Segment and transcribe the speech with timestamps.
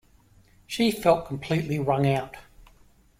[0.65, 2.35] She felt completely wrung out.